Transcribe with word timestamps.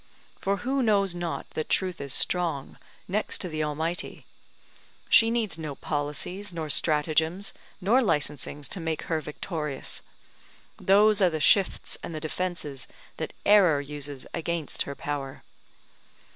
For 0.39 0.57
who 0.65 0.81
knows 0.81 1.13
not 1.13 1.47
that 1.51 1.69
Truth 1.69 2.01
is 2.01 2.11
strong, 2.11 2.79
next 3.07 3.37
to 3.41 3.49
the 3.49 3.63
Almighty? 3.63 4.25
She 5.09 5.29
needs 5.29 5.59
no 5.59 5.75
policies, 5.75 6.51
nor 6.51 6.71
stratagems, 6.71 7.53
nor 7.79 8.01
licensings 8.01 8.67
to 8.69 8.79
make 8.79 9.03
her 9.03 9.21
victorious; 9.21 10.01
those 10.79 11.21
are 11.21 11.29
the 11.29 11.39
shifts 11.39 11.99
and 12.01 12.15
the 12.15 12.19
defences 12.19 12.87
that 13.17 13.33
error 13.45 13.79
uses 13.79 14.25
against 14.33 14.81
her 14.89 14.95
power. 14.95 15.43